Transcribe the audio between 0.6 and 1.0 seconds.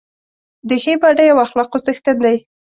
د ښې